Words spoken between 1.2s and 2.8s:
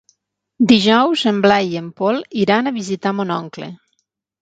en Blai i en Pol iran a